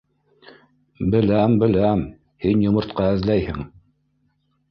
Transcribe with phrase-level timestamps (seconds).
[1.15, 2.01] —Беләм, беләм,
[2.45, 3.61] һин йомортҡа эҙләйһең!